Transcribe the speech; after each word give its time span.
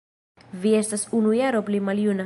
Vi 0.63 0.71
estas 0.79 1.03
unu 1.21 1.35
jaro 1.43 1.65
pli 1.69 1.85
maljuna 1.91 2.19